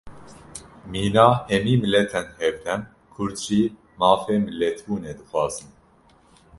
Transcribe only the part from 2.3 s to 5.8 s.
hevdem, Kurd jî mafê milletbûnê dixwazin